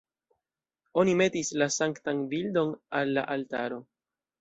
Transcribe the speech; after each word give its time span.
Oni 1.01 1.13
metis 1.19 1.53
la 1.63 1.69
sanktan 1.77 2.25
bildon 2.35 2.75
al 3.03 3.17
la 3.19 3.29
altaro. 3.39 3.83